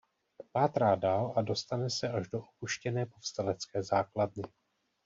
[0.51, 4.43] Pátrá dál a dostane se až do opuštěné povstalecké základny.